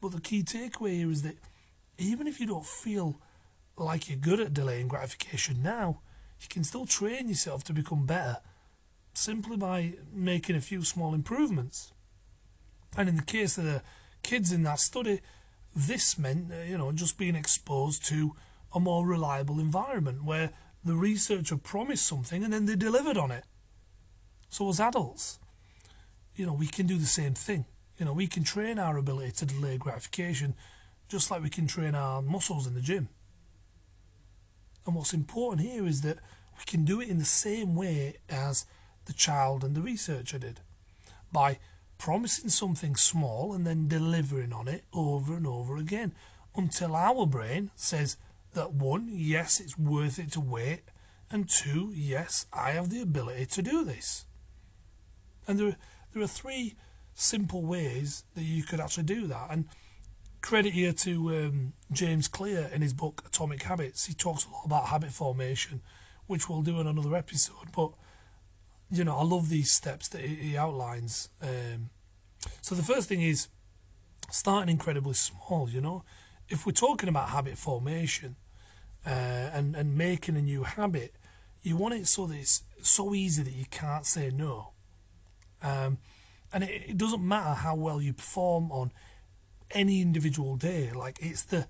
But 0.00 0.12
the 0.12 0.20
key 0.20 0.42
takeaway 0.42 0.94
here 0.94 1.10
is 1.10 1.22
that 1.22 1.36
even 1.98 2.26
if 2.26 2.40
you 2.40 2.46
don't 2.46 2.66
feel 2.66 3.20
like 3.76 4.08
you're 4.08 4.18
good 4.18 4.40
at 4.40 4.54
delaying 4.54 4.88
gratification 4.88 5.62
now, 5.62 6.00
you 6.40 6.46
can 6.48 6.64
still 6.64 6.86
train 6.86 7.28
yourself 7.28 7.64
to 7.64 7.72
become 7.72 8.06
better 8.06 8.38
simply 9.18 9.56
by 9.56 9.94
making 10.12 10.56
a 10.56 10.60
few 10.60 10.82
small 10.82 11.14
improvements. 11.14 11.92
And 12.96 13.08
in 13.08 13.16
the 13.16 13.22
case 13.22 13.58
of 13.58 13.64
the 13.64 13.82
kids 14.22 14.52
in 14.52 14.62
that 14.62 14.80
study, 14.80 15.20
this 15.74 16.18
meant, 16.18 16.52
uh, 16.52 16.62
you 16.62 16.78
know, 16.78 16.90
just 16.92 17.18
being 17.18 17.36
exposed 17.36 18.04
to 18.06 18.34
a 18.74 18.80
more 18.80 19.06
reliable 19.06 19.60
environment 19.60 20.24
where 20.24 20.50
the 20.84 20.94
researcher 20.94 21.56
promised 21.56 22.06
something 22.06 22.42
and 22.42 22.52
then 22.52 22.66
they 22.66 22.76
delivered 22.76 23.16
on 23.16 23.30
it. 23.30 23.44
So 24.48 24.68
as 24.68 24.80
adults, 24.80 25.38
you 26.34 26.46
know, 26.46 26.54
we 26.54 26.66
can 26.66 26.86
do 26.86 26.96
the 26.96 27.06
same 27.06 27.34
thing. 27.34 27.66
You 27.98 28.06
know, 28.06 28.12
we 28.12 28.26
can 28.26 28.44
train 28.44 28.78
our 28.78 28.96
ability 28.96 29.32
to 29.32 29.46
delay 29.46 29.76
gratification 29.76 30.54
just 31.08 31.30
like 31.30 31.42
we 31.42 31.50
can 31.50 31.66
train 31.66 31.94
our 31.94 32.22
muscles 32.22 32.66
in 32.66 32.74
the 32.74 32.80
gym. 32.80 33.08
And 34.86 34.94
what's 34.94 35.12
important 35.12 35.66
here 35.66 35.86
is 35.86 36.02
that 36.02 36.18
we 36.58 36.64
can 36.66 36.84
do 36.84 37.00
it 37.00 37.08
in 37.08 37.18
the 37.18 37.24
same 37.24 37.74
way 37.74 38.16
as 38.28 38.66
the 39.08 39.12
child 39.12 39.64
and 39.64 39.74
the 39.74 39.82
researcher 39.82 40.38
did 40.38 40.60
by 41.32 41.58
promising 41.98 42.48
something 42.48 42.94
small 42.94 43.52
and 43.52 43.66
then 43.66 43.88
delivering 43.88 44.52
on 44.52 44.68
it 44.68 44.84
over 44.92 45.34
and 45.34 45.46
over 45.46 45.76
again 45.76 46.12
until 46.54 46.94
our 46.94 47.26
brain 47.26 47.70
says 47.74 48.16
that 48.54 48.72
one, 48.72 49.08
yes, 49.10 49.60
it's 49.60 49.76
worth 49.76 50.18
it 50.18 50.32
to 50.32 50.40
wait, 50.40 50.82
and 51.30 51.48
two, 51.48 51.92
yes, 51.94 52.46
I 52.52 52.70
have 52.70 52.90
the 52.90 53.00
ability 53.00 53.46
to 53.46 53.62
do 53.62 53.84
this. 53.84 54.24
And 55.46 55.58
there, 55.58 55.76
there 56.12 56.22
are 56.22 56.28
three 56.28 56.74
simple 57.14 57.62
ways 57.62 58.24
that 58.34 58.44
you 58.44 58.62
could 58.62 58.80
actually 58.80 59.04
do 59.04 59.26
that. 59.26 59.48
And 59.50 59.66
credit 60.40 60.72
here 60.72 60.92
to 60.92 61.36
um, 61.36 61.72
James 61.92 62.28
Clear 62.28 62.70
in 62.72 62.80
his 62.82 62.92
book 62.92 63.22
Atomic 63.26 63.62
Habits. 63.62 64.06
He 64.06 64.14
talks 64.14 64.46
a 64.46 64.50
lot 64.50 64.64
about 64.64 64.86
habit 64.86 65.12
formation, 65.12 65.82
which 66.26 66.48
we'll 66.48 66.62
do 66.62 66.80
in 66.80 66.86
another 66.86 67.14
episode. 67.14 67.72
But 67.74 67.92
you 68.90 69.04
know, 69.04 69.16
I 69.16 69.22
love 69.22 69.48
these 69.48 69.70
steps 69.70 70.08
that 70.08 70.22
he 70.22 70.56
outlines. 70.56 71.28
Um, 71.42 71.90
so 72.60 72.74
the 72.74 72.82
first 72.82 73.08
thing 73.08 73.22
is 73.22 73.48
starting 74.30 74.70
incredibly 74.70 75.14
small. 75.14 75.68
You 75.68 75.80
know, 75.80 76.04
if 76.48 76.66
we're 76.66 76.72
talking 76.72 77.08
about 77.08 77.30
habit 77.30 77.58
formation 77.58 78.36
uh, 79.06 79.10
and 79.10 79.76
and 79.76 79.96
making 79.96 80.36
a 80.36 80.42
new 80.42 80.62
habit, 80.62 81.14
you 81.62 81.76
want 81.76 81.94
it 81.94 82.06
so 82.06 82.26
that 82.26 82.36
it's 82.36 82.62
so 82.82 83.14
easy 83.14 83.42
that 83.42 83.54
you 83.54 83.66
can't 83.70 84.06
say 84.06 84.30
no. 84.30 84.72
Um, 85.62 85.98
and 86.52 86.64
it, 86.64 86.90
it 86.90 86.98
doesn't 86.98 87.26
matter 87.26 87.54
how 87.54 87.74
well 87.74 88.00
you 88.00 88.12
perform 88.12 88.72
on 88.72 88.92
any 89.72 90.00
individual 90.00 90.56
day. 90.56 90.92
Like 90.92 91.18
it's 91.20 91.42
the 91.42 91.66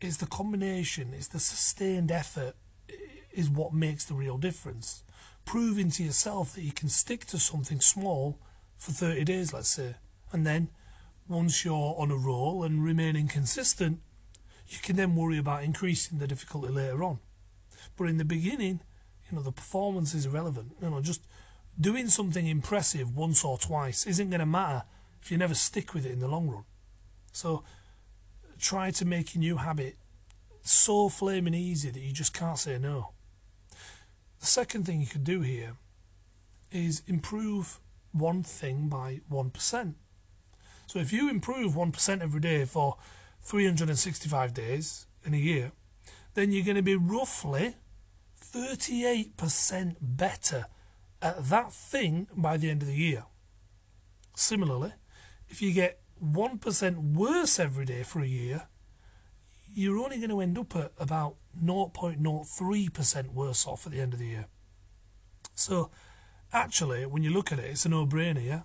it's 0.00 0.18
the 0.18 0.26
combination, 0.26 1.12
it's 1.14 1.28
the 1.28 1.40
sustained 1.40 2.10
effort 2.10 2.54
is 3.32 3.50
what 3.50 3.74
makes 3.74 4.04
the 4.04 4.14
real 4.14 4.38
difference. 4.38 5.02
Proving 5.46 5.90
to 5.92 6.02
yourself 6.02 6.54
that 6.54 6.62
you 6.62 6.72
can 6.72 6.90
stick 6.90 7.24
to 7.26 7.38
something 7.38 7.80
small 7.80 8.38
for 8.76 8.92
30 8.92 9.24
days, 9.24 9.54
let's 9.54 9.70
say, 9.70 9.94
and 10.32 10.46
then 10.46 10.68
once 11.28 11.64
you're 11.64 11.94
on 11.96 12.10
a 12.10 12.16
roll 12.16 12.62
and 12.62 12.84
remaining 12.84 13.28
consistent, 13.28 14.00
you 14.68 14.78
can 14.82 14.96
then 14.96 15.16
worry 15.16 15.38
about 15.38 15.62
increasing 15.62 16.18
the 16.18 16.26
difficulty 16.26 16.68
later 16.68 17.02
on. 17.02 17.20
But 17.96 18.08
in 18.08 18.18
the 18.18 18.24
beginning, 18.24 18.80
you 19.30 19.36
know, 19.36 19.42
the 19.42 19.52
performance 19.52 20.14
is 20.14 20.26
irrelevant. 20.26 20.72
You 20.82 20.90
know, 20.90 21.00
just 21.00 21.22
doing 21.80 22.08
something 22.08 22.46
impressive 22.46 23.14
once 23.14 23.44
or 23.44 23.58
twice 23.58 24.06
isn't 24.06 24.30
going 24.30 24.40
to 24.40 24.46
matter 24.46 24.82
if 25.22 25.30
you 25.30 25.38
never 25.38 25.54
stick 25.54 25.94
with 25.94 26.06
it 26.06 26.12
in 26.12 26.20
the 26.20 26.28
long 26.28 26.48
run. 26.48 26.64
So 27.32 27.64
try 28.58 28.90
to 28.90 29.04
make 29.04 29.34
a 29.34 29.38
new 29.38 29.56
habit 29.56 29.96
so 30.62 31.08
flaming 31.08 31.54
easy 31.54 31.90
that 31.90 32.00
you 32.00 32.12
just 32.12 32.34
can't 32.34 32.58
say 32.58 32.78
no. 32.78 33.10
The 34.40 34.46
second 34.46 34.84
thing 34.84 35.00
you 35.00 35.06
could 35.06 35.24
do 35.24 35.40
here 35.40 35.76
is 36.70 37.02
improve 37.06 37.80
one 38.12 38.42
thing 38.42 38.88
by 38.88 39.20
1%. 39.30 39.94
So 40.86 40.98
if 40.98 41.12
you 41.12 41.28
improve 41.28 41.74
1% 41.74 42.22
every 42.22 42.40
day 42.40 42.64
for 42.64 42.96
365 43.42 44.54
days 44.54 45.06
in 45.24 45.34
a 45.34 45.38
year, 45.38 45.72
then 46.34 46.52
you're 46.52 46.64
going 46.64 46.76
to 46.76 46.82
be 46.82 46.96
roughly 46.96 47.76
38% 48.40 49.96
better 50.00 50.66
at 51.22 51.44
that 51.48 51.72
thing 51.72 52.28
by 52.36 52.56
the 52.56 52.70
end 52.70 52.82
of 52.82 52.88
the 52.88 52.94
year. 52.94 53.24
Similarly, 54.34 54.92
if 55.48 55.62
you 55.62 55.72
get 55.72 56.00
1% 56.22 57.14
worse 57.14 57.58
every 57.58 57.84
day 57.84 58.02
for 58.02 58.20
a 58.20 58.26
year, 58.26 58.68
you're 59.74 59.98
only 59.98 60.18
going 60.18 60.30
to 60.30 60.40
end 60.40 60.58
up 60.58 60.76
at 60.76 60.92
about 60.98 61.36
0.03% 61.64 63.32
worse 63.32 63.66
off 63.66 63.86
at 63.86 63.92
the 63.92 64.00
end 64.00 64.12
of 64.12 64.18
the 64.18 64.26
year. 64.26 64.46
So, 65.54 65.90
actually, 66.52 67.06
when 67.06 67.22
you 67.22 67.30
look 67.30 67.52
at 67.52 67.58
it, 67.58 67.70
it's 67.70 67.86
a 67.86 67.88
no-brainer. 67.88 68.44
Yeah, 68.44 68.62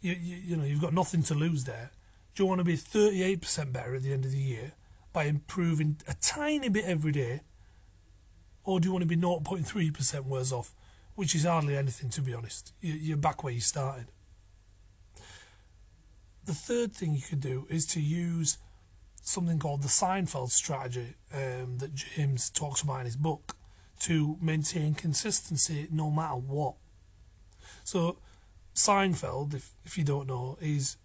you, 0.00 0.12
you, 0.12 0.36
you 0.36 0.56
know 0.56 0.64
you've 0.64 0.80
got 0.80 0.94
nothing 0.94 1.22
to 1.24 1.34
lose 1.34 1.64
there. 1.64 1.90
Do 2.34 2.42
you 2.42 2.46
want 2.48 2.58
to 2.60 2.64
be 2.64 2.76
38% 2.76 3.72
better 3.72 3.94
at 3.94 4.02
the 4.02 4.12
end 4.12 4.24
of 4.24 4.32
the 4.32 4.38
year 4.38 4.72
by 5.12 5.24
improving 5.24 5.98
a 6.08 6.14
tiny 6.14 6.68
bit 6.68 6.84
every 6.86 7.12
day, 7.12 7.42
or 8.64 8.80
do 8.80 8.88
you 8.88 8.92
want 8.92 9.02
to 9.02 9.06
be 9.06 9.16
0.3% 9.16 10.24
worse 10.24 10.52
off 10.52 10.74
which 11.14 11.34
is 11.34 11.44
hardly 11.44 11.76
anything 11.76 12.10
to 12.10 12.20
be 12.20 12.34
honest. 12.34 12.72
You're 12.80 13.16
back 13.16 13.44
where 13.44 13.52
you 13.52 13.60
started. 13.60 14.06
The 16.44 16.54
third 16.54 16.92
thing 16.92 17.14
you 17.14 17.20
could 17.20 17.40
do 17.40 17.66
is 17.70 17.86
to 17.86 18.00
use 18.00 18.58
something 19.22 19.58
called 19.58 19.82
the 19.82 19.88
Seinfeld 19.88 20.50
strategy 20.50 21.14
um, 21.32 21.78
that 21.78 21.94
James 21.94 22.50
talks 22.50 22.82
about 22.82 23.00
in 23.00 23.06
his 23.06 23.16
book 23.16 23.56
to 24.00 24.36
maintain 24.40 24.94
consistency 24.94 25.86
no 25.90 26.10
matter 26.10 26.34
what. 26.34 26.74
So, 27.84 28.18
Seinfeld, 28.74 29.54
if, 29.54 29.70
if 29.84 29.96
you 29.96 30.04
don't 30.04 30.26
know, 30.26 30.58
is 30.60 30.96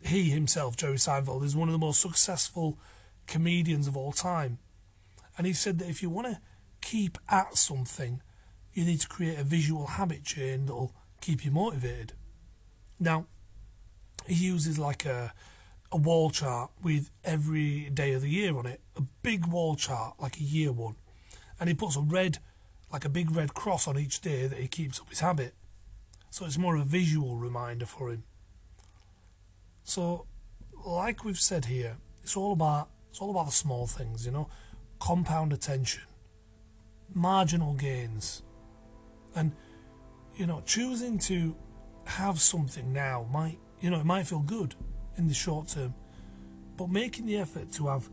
he 0.00 0.30
himself, 0.30 0.76
Jerry 0.76 0.96
Seinfeld, 0.96 1.44
is 1.44 1.54
one 1.54 1.68
of 1.68 1.72
the 1.72 1.78
most 1.78 2.00
successful 2.00 2.78
comedians 3.26 3.86
of 3.86 3.96
all 3.96 4.12
time. 4.12 4.58
And 5.36 5.46
he 5.46 5.52
said 5.52 5.78
that 5.78 5.88
if 5.88 6.02
you 6.02 6.10
want 6.10 6.28
to 6.28 6.40
keep 6.80 7.18
at 7.28 7.56
something, 7.56 8.22
you 8.72 8.84
need 8.84 9.00
to 9.00 9.08
create 9.08 9.38
a 9.38 9.44
visual 9.44 9.86
habit 9.86 10.24
chain 10.24 10.66
that'll 10.66 10.94
keep 11.20 11.44
you 11.44 11.50
motivated. 11.50 12.14
Now, 12.98 13.26
he 14.26 14.34
uses 14.34 14.78
like 14.78 15.04
a 15.04 15.34
a 15.92 15.96
wall 15.96 16.30
chart 16.30 16.70
with 16.82 17.10
every 17.22 17.90
day 17.90 18.14
of 18.14 18.22
the 18.22 18.30
year 18.30 18.56
on 18.56 18.66
it, 18.66 18.80
a 18.96 19.02
big 19.22 19.46
wall 19.46 19.76
chart 19.76 20.14
like 20.18 20.38
a 20.38 20.42
year 20.42 20.72
one, 20.72 20.96
and 21.60 21.68
he 21.68 21.74
puts 21.74 21.96
a 21.96 22.00
red, 22.00 22.38
like 22.90 23.04
a 23.04 23.10
big 23.10 23.30
red 23.30 23.52
cross 23.52 23.86
on 23.86 23.98
each 23.98 24.20
day 24.20 24.46
that 24.46 24.58
he 24.58 24.66
keeps 24.66 24.98
up 24.98 25.10
his 25.10 25.20
habit. 25.20 25.54
So 26.30 26.46
it's 26.46 26.56
more 26.56 26.76
of 26.76 26.82
a 26.82 26.84
visual 26.84 27.36
reminder 27.36 27.84
for 27.84 28.10
him. 28.10 28.24
So, 29.84 30.26
like 30.84 31.24
we've 31.24 31.38
said 31.38 31.66
here, 31.66 31.98
it's 32.22 32.36
all 32.36 32.52
about 32.52 32.88
it's 33.10 33.20
all 33.20 33.30
about 33.30 33.46
the 33.46 33.52
small 33.52 33.86
things, 33.86 34.24
you 34.24 34.32
know, 34.32 34.48
compound 34.98 35.52
attention, 35.52 36.04
marginal 37.12 37.74
gains, 37.74 38.42
and, 39.36 39.52
you 40.34 40.46
know, 40.46 40.62
choosing 40.64 41.18
to 41.18 41.54
have 42.06 42.40
something 42.40 42.90
now 42.94 43.26
might, 43.30 43.58
you 43.80 43.90
know, 43.90 44.00
it 44.00 44.06
might 44.06 44.26
feel 44.26 44.40
good 44.40 44.74
in 45.16 45.28
the 45.28 45.34
short 45.34 45.68
term, 45.68 45.94
but 46.76 46.88
making 46.88 47.26
the 47.26 47.36
effort 47.36 47.72
to 47.72 47.88
have 47.88 48.08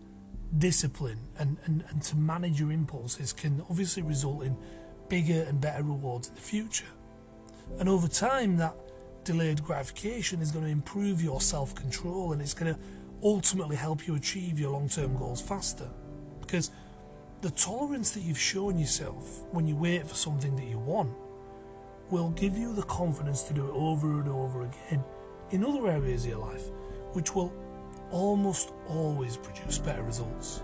discipline 0.58 1.20
and, 1.38 1.58
and, 1.65 1.84
and 1.89 2.01
to 2.01 2.15
manage 2.15 2.60
your 2.60 2.72
impulses 2.72 3.34
can 3.34 3.63
obviously 3.70 4.03
result 4.03 4.44
in 4.44 4.58
bigger 5.08 5.44
and 5.44 5.62
better 5.62 5.84
rewards 5.84 6.29
in 6.29 6.36
the 6.36 6.41
future. 6.41 6.86
And 7.79 7.88
over 7.88 8.08
time, 8.08 8.58
that 8.58 8.75
delayed 9.24 9.63
gratification 9.63 10.41
is 10.41 10.51
going 10.51 10.65
to 10.65 10.72
improve 10.72 11.22
your 11.22 11.41
self 11.41 11.75
control 11.75 12.34
and 12.34 12.41
it's 12.41 12.53
going 12.53 12.74
to 12.74 12.79
ultimately 13.22 13.75
help 13.75 14.08
you 14.08 14.15
achieve 14.15 14.60
your 14.60 14.72
long 14.72 14.89
term 14.89 15.15
goals 15.18 15.41
faster. 15.41 15.89
Because 16.41 16.72
the 17.41 17.51
tolerance 17.51 18.12
that 18.12 18.22
you've 18.22 18.39
shown 18.39 18.77
yourself 18.77 19.44
when 19.51 19.68
you 19.68 19.75
wait 19.75 20.08
for 20.08 20.15
something 20.15 20.56
that 20.56 20.65
you 20.65 20.79
want 20.79 21.12
will 22.10 22.32
give 22.32 22.58
you 22.58 22.74
the 22.74 22.84
confidence 22.84 23.44
to 23.44 23.53
do 23.53 23.65
it 23.68 23.72
over 23.74 24.20
and 24.20 24.29
over 24.29 24.63
again 24.63 25.03
in 25.51 25.63
other 25.63 25.88
areas 25.88 26.25
of 26.25 26.32
your 26.32 26.39
life, 26.39 26.70
which 27.13 27.36
will 27.36 27.54
almost 28.12 28.72
always 28.88 29.38
produce 29.38 29.78
better 29.78 30.04
results. 30.04 30.62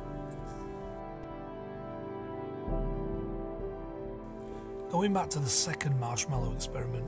Going 4.92 5.14
back 5.14 5.30
to 5.32 5.40
the 5.40 5.50
second 5.50 6.00
marshmallow 6.00 6.54
experiment, 6.54 7.06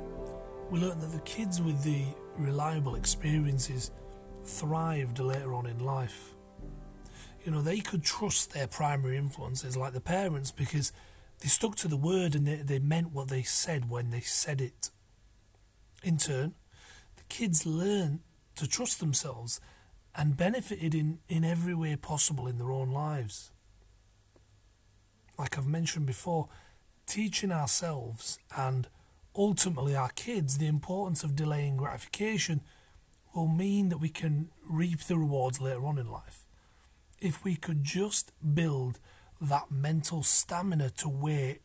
we 0.70 0.79
learned 0.79 1.01
that 1.01 1.12
the 1.12 1.22
kids 1.22 1.62
with 1.62 1.84
the 1.84 2.03
reliable 2.38 2.96
experiences 2.96 3.91
thrived 4.44 5.20
later 5.20 5.53
on 5.53 5.65
in 5.65 5.79
life. 5.79 6.34
You 7.46 7.51
know, 7.51 7.62
they 7.62 7.79
could 7.79 8.03
trust 8.03 8.53
their 8.53 8.67
primary 8.67 9.17
influences 9.17 9.77
like 9.77 9.94
the 9.94 10.01
parents 10.01 10.51
because 10.51 10.91
they 11.39 11.48
stuck 11.48 11.75
to 11.77 11.88
the 11.88 11.96
word 11.96 12.36
and 12.36 12.46
they, 12.46 12.56
they 12.56 12.79
meant 12.79 13.13
what 13.13 13.29
they 13.29 13.44
said 13.44 13.89
when 13.89 14.10
they 14.10 14.22
said 14.22 14.60
it. 14.60 14.89
In 16.03 16.17
turn, 16.17 16.56
the 17.15 17.24
kids 17.29 17.65
learned 17.65 18.20
to 18.57 18.67
trust 18.67 18.99
themselves 18.99 19.59
and 20.15 20.37
benefited 20.37 20.95
in, 20.95 21.19
in 21.29 21.43
every 21.43 21.73
way 21.73 21.95
possible 21.95 22.47
in 22.47 22.57
their 22.57 22.71
own 22.71 22.91
lives. 22.91 23.51
Like 25.37 25.57
I've 25.57 25.67
mentioned 25.67 26.05
before, 26.05 26.49
teaching 27.05 27.51
ourselves 27.51 28.39
and 28.55 28.87
ultimately 29.35 29.95
our 29.95 30.09
kids 30.09 30.57
the 30.57 30.67
importance 30.67 31.23
of 31.23 31.35
delaying 31.35 31.77
gratification 31.77 32.61
will 33.35 33.47
mean 33.47 33.89
that 33.89 33.99
we 33.99 34.09
can 34.09 34.49
reap 34.67 35.01
the 35.01 35.17
rewards 35.17 35.61
later 35.61 35.85
on 35.85 35.99
in 35.99 36.09
life. 36.09 36.45
If 37.19 37.43
we 37.43 37.55
could 37.55 37.83
just 37.83 38.31
build 38.55 38.99
that 39.39 39.69
mental 39.69 40.23
stamina 40.23 40.89
to 40.89 41.07
wait 41.07 41.59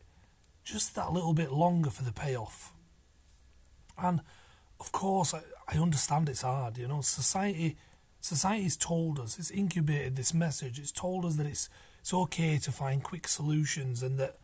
just 0.63 0.95
that 0.95 1.11
little 1.11 1.33
bit 1.33 1.51
longer 1.51 1.89
for 1.89 2.03
the 2.03 2.13
payoff. 2.13 2.73
And 3.97 4.21
of 4.79 4.91
course, 4.91 5.33
I, 5.33 5.41
I 5.67 5.77
understand 5.77 6.29
it's 6.29 6.41
hard. 6.41 6.77
You 6.77 6.87
know, 6.87 7.01
society 7.01 7.77
society's 8.19 8.77
told 8.77 9.19
us, 9.19 9.37
it's 9.37 9.51
incubated 9.51 10.15
this 10.15 10.33
message. 10.33 10.79
It's 10.79 10.91
told 10.91 11.25
us 11.25 11.35
that 11.35 11.45
it's 11.45 11.69
it's 11.99 12.13
okay 12.13 12.57
to 12.57 12.71
find 12.71 13.03
quick 13.03 13.27
solutions 13.27 14.03
and 14.03 14.17
that 14.19 14.35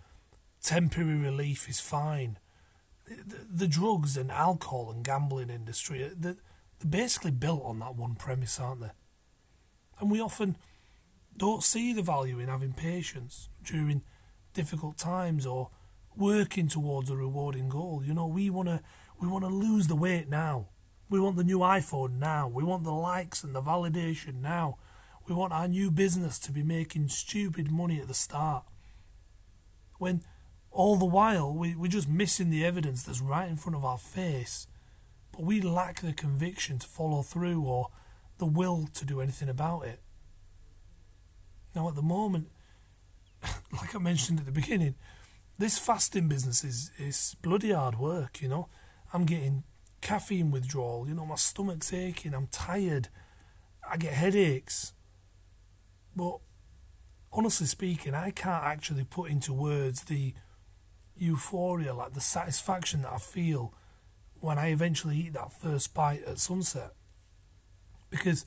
temporary 0.61 1.17
relief 1.17 1.67
is 1.67 1.79
fine. 1.79 2.37
The, 3.05 3.45
the 3.51 3.67
drugs 3.67 4.15
and 4.15 4.31
alcohol 4.31 4.91
and 4.91 5.03
gambling 5.03 5.49
industry, 5.49 6.03
uh, 6.03 6.09
they're, 6.15 6.37
they're 6.79 6.89
basically 6.89 7.31
built 7.31 7.63
on 7.65 7.79
that 7.79 7.95
one 7.95 8.15
premise, 8.15 8.59
aren't 8.59 8.81
they? 8.81 8.91
And 9.99 10.09
we 10.09 10.21
often 10.21 10.57
don't 11.35 11.63
see 11.63 11.91
the 11.91 12.01
value 12.01 12.39
in 12.39 12.47
having 12.47 12.73
patience 12.73 13.49
during 13.63 14.03
difficult 14.53 14.97
times 14.97 15.45
or 15.45 15.69
working 16.15 16.67
towards 16.67 17.09
a 17.09 17.15
rewarding 17.15 17.69
goal. 17.69 18.03
You 18.05 18.13
know, 18.13 18.27
we 18.27 18.49
wanna 18.49 18.81
we 19.19 19.27
wanna 19.27 19.49
lose 19.49 19.87
the 19.87 19.95
weight 19.95 20.29
now. 20.29 20.67
We 21.09 21.19
want 21.19 21.37
the 21.37 21.43
new 21.43 21.59
iPhone 21.59 22.19
now. 22.19 22.47
We 22.47 22.63
want 22.63 22.83
the 22.83 22.91
likes 22.91 23.43
and 23.43 23.55
the 23.55 23.61
validation 23.61 24.41
now. 24.41 24.77
We 25.27 25.33
want 25.33 25.53
our 25.53 25.67
new 25.67 25.91
business 25.91 26.37
to 26.39 26.51
be 26.51 26.63
making 26.63 27.09
stupid 27.09 27.71
money 27.71 27.99
at 27.99 28.07
the 28.07 28.13
start. 28.13 28.63
When 29.97 30.21
all 30.71 30.97
the 30.97 31.05
while 31.05 31.53
we, 31.53 31.75
we're 31.75 31.87
just 31.87 32.07
missing 32.07 32.49
the 32.49 32.65
evidence 32.65 33.03
that's 33.03 33.21
right 33.21 33.49
in 33.49 33.55
front 33.55 33.75
of 33.75 33.83
our 33.83 33.97
face, 33.97 34.67
but 35.31 35.41
we 35.41 35.61
lack 35.61 36.01
the 36.01 36.13
conviction 36.13 36.79
to 36.79 36.87
follow 36.87 37.21
through 37.21 37.63
or 37.63 37.89
the 38.37 38.45
will 38.45 38.87
to 38.93 39.05
do 39.05 39.19
anything 39.19 39.49
about 39.49 39.81
it. 39.81 39.99
Now, 41.75 41.87
at 41.89 41.95
the 41.95 42.01
moment, 42.01 42.49
like 43.71 43.95
I 43.95 43.99
mentioned 43.99 44.39
at 44.39 44.45
the 44.45 44.51
beginning, 44.51 44.95
this 45.57 45.77
fasting 45.77 46.27
business 46.27 46.63
is, 46.63 46.91
is 46.97 47.35
bloody 47.41 47.71
hard 47.71 47.99
work, 47.99 48.41
you 48.41 48.47
know. 48.47 48.69
I'm 49.13 49.25
getting 49.25 49.63
caffeine 50.01 50.51
withdrawal, 50.51 51.07
you 51.07 51.13
know, 51.13 51.25
my 51.25 51.35
stomach's 51.35 51.93
aching, 51.93 52.33
I'm 52.33 52.47
tired, 52.47 53.09
I 53.89 53.97
get 53.97 54.13
headaches. 54.13 54.93
But 56.15 56.39
honestly 57.31 57.67
speaking, 57.67 58.13
I 58.13 58.31
can't 58.31 58.63
actually 58.63 59.03
put 59.03 59.29
into 59.29 59.53
words 59.53 60.03
the 60.03 60.33
euphoria, 61.15 61.93
like 61.93 62.13
the 62.13 62.21
satisfaction 62.21 63.01
that 63.03 63.13
I 63.13 63.17
feel 63.17 63.73
when 64.39 64.57
I 64.57 64.67
eventually 64.67 65.17
eat 65.17 65.33
that 65.33 65.51
first 65.51 65.93
bite 65.93 66.23
at 66.23 66.39
sunset. 66.39 66.93
Because 68.09 68.45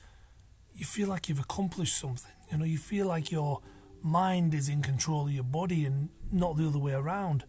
you 0.73 0.85
feel 0.85 1.07
like 1.07 1.29
you've 1.29 1.39
accomplished 1.39 1.97
something. 1.97 2.31
You 2.51 2.57
know, 2.57 2.65
you 2.65 2.77
feel 2.77 3.07
like 3.07 3.31
your 3.31 3.61
mind 4.01 4.53
is 4.53 4.67
in 4.67 4.81
control 4.81 5.27
of 5.27 5.31
your 5.31 5.43
body 5.43 5.85
and 5.85 6.09
not 6.31 6.57
the 6.57 6.67
other 6.67 6.79
way 6.79 6.93
around. 6.93 7.45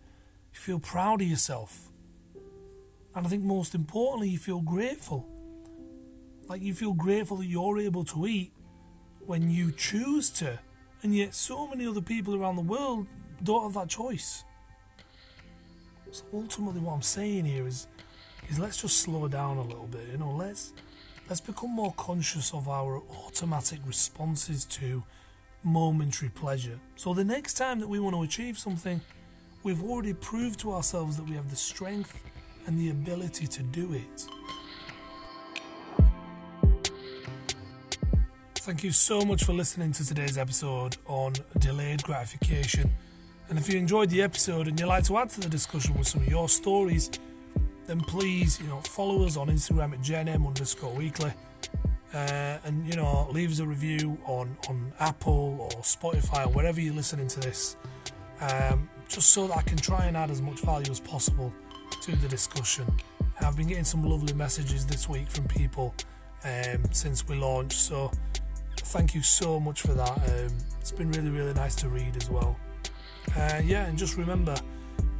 You 0.52 0.60
feel 0.60 0.78
proud 0.78 1.22
of 1.22 1.28
yourself. 1.28 1.90
And 3.14 3.26
I 3.26 3.30
think 3.30 3.44
most 3.44 3.74
importantly, 3.74 4.28
you 4.28 4.38
feel 4.38 4.60
grateful. 4.60 5.28
Like 6.48 6.62
you 6.62 6.74
feel 6.74 6.92
grateful 6.92 7.38
that 7.38 7.46
you're 7.46 7.78
able 7.78 8.04
to 8.04 8.26
eat 8.26 8.52
when 9.26 9.50
you 9.50 9.72
choose 9.72 10.30
to. 10.30 10.58
And 11.02 11.14
yet, 11.14 11.34
so 11.34 11.66
many 11.66 11.86
other 11.86 12.00
people 12.00 12.34
around 12.34 12.56
the 12.56 12.62
world 12.62 13.06
don't 13.42 13.62
have 13.62 13.74
that 13.74 13.88
choice. 13.88 14.44
So 16.10 16.24
ultimately, 16.32 16.80
what 16.80 16.94
I'm 16.94 17.02
saying 17.02 17.44
here 17.44 17.66
is, 17.66 17.86
is 18.48 18.58
let's 18.58 18.80
just 18.80 18.98
slow 18.98 19.28
down 19.28 19.58
a 19.58 19.62
little 19.62 19.86
bit. 19.86 20.08
You 20.10 20.18
know, 20.18 20.32
let's 20.32 20.72
let's 21.28 21.40
become 21.40 21.70
more 21.70 21.92
conscious 21.96 22.52
of 22.52 22.68
our 22.68 23.02
automatic 23.26 23.80
responses 23.86 24.64
to 24.66 25.02
momentary 25.62 26.30
pleasure. 26.30 26.78
So 26.96 27.14
the 27.14 27.24
next 27.24 27.54
time 27.54 27.80
that 27.80 27.88
we 27.88 27.98
want 27.98 28.14
to 28.14 28.22
achieve 28.22 28.58
something, 28.58 29.00
we've 29.62 29.82
already 29.82 30.14
proved 30.14 30.60
to 30.60 30.72
ourselves 30.72 31.16
that 31.16 31.24
we 31.24 31.34
have 31.34 31.50
the 31.50 31.56
strength 31.56 32.22
and 32.66 32.78
the 32.78 32.90
ability 32.90 33.46
to 33.46 33.62
do 33.62 33.92
it. 33.92 34.26
Thank 38.56 38.82
you 38.82 38.92
so 38.92 39.20
much 39.20 39.44
for 39.44 39.52
listening 39.52 39.92
to 39.92 40.06
today's 40.06 40.38
episode 40.38 40.96
on 41.06 41.34
delayed 41.58 42.02
gratification. 42.02 42.90
And 43.50 43.58
if 43.58 43.70
you 43.70 43.78
enjoyed 43.78 44.08
the 44.08 44.22
episode 44.22 44.68
and 44.68 44.80
you'd 44.80 44.86
like 44.86 45.04
to 45.04 45.18
add 45.18 45.28
to 45.30 45.40
the 45.40 45.50
discussion 45.50 45.94
with 45.98 46.08
some 46.08 46.22
of 46.22 46.28
your 46.28 46.48
stories, 46.48 47.10
then 47.86 48.00
please, 48.00 48.58
you 48.58 48.66
know, 48.68 48.80
follow 48.80 49.26
us 49.26 49.36
on 49.36 49.48
Instagram 49.48 49.92
at 49.92 50.00
Gen 50.00 50.28
M 50.28 50.46
underscore 50.46 50.94
weekly. 50.94 51.32
Uh, 52.14 52.56
and 52.64 52.86
you 52.86 52.96
know, 52.96 53.28
leave 53.32 53.50
us 53.50 53.58
a 53.58 53.66
review 53.66 54.16
on, 54.24 54.56
on 54.70 54.92
Apple 54.98 55.58
or 55.60 55.82
Spotify 55.82 56.46
or 56.46 56.48
wherever 56.50 56.80
you're 56.80 56.94
listening 56.94 57.26
to 57.26 57.40
this, 57.40 57.76
um, 58.40 58.88
just 59.08 59.30
so 59.30 59.48
that 59.48 59.58
I 59.58 59.62
can 59.62 59.76
try 59.76 60.06
and 60.06 60.16
add 60.16 60.30
as 60.30 60.40
much 60.40 60.60
value 60.60 60.90
as 60.90 61.00
possible 61.00 61.52
to 62.02 62.16
the 62.16 62.28
discussion. 62.28 62.86
I've 63.40 63.56
been 63.56 63.68
getting 63.68 63.84
some 63.84 64.04
lovely 64.04 64.32
messages 64.32 64.86
this 64.86 65.08
week 65.08 65.28
from 65.28 65.46
people 65.48 65.94
um, 66.44 66.84
since 66.92 67.26
we 67.28 67.36
launched, 67.36 67.78
so 67.78 68.10
thank 68.76 69.14
you 69.14 69.22
so 69.22 69.58
much 69.58 69.82
for 69.82 69.94
that. 69.94 70.16
Um, 70.30 70.56
it's 70.80 70.92
been 70.92 71.10
really, 71.10 71.30
really 71.30 71.54
nice 71.54 71.74
to 71.76 71.88
read 71.88 72.16
as 72.16 72.30
well. 72.30 72.56
Uh, 73.36 73.60
yeah, 73.64 73.86
and 73.86 73.98
just 73.98 74.16
remember 74.16 74.54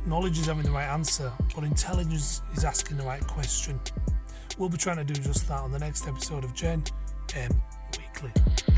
knowledge 0.06 0.38
is 0.38 0.46
having 0.46 0.64
the 0.64 0.70
right 0.70 0.86
answer, 0.86 1.32
but 1.54 1.64
intelligence 1.64 2.42
is 2.54 2.64
asking 2.64 2.96
the 2.96 3.04
right 3.04 3.26
question. 3.26 3.80
We'll 4.58 4.68
be 4.68 4.76
trying 4.76 4.98
to 4.98 5.04
do 5.04 5.20
just 5.20 5.48
that 5.48 5.60
on 5.60 5.72
the 5.72 5.78
next 5.78 6.06
episode 6.06 6.44
of 6.44 6.54
Gen 6.54 6.84
Weekly. 7.98 8.73